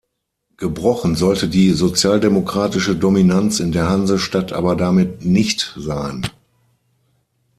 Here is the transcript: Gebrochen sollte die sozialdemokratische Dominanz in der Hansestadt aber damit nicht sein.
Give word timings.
Gebrochen 0.57 1.13
sollte 1.15 1.47
die 1.47 1.73
sozialdemokratische 1.73 2.95
Dominanz 2.95 3.59
in 3.59 3.71
der 3.71 3.87
Hansestadt 3.87 4.51
aber 4.51 4.75
damit 4.75 5.23
nicht 5.25 5.75
sein. 5.77 6.25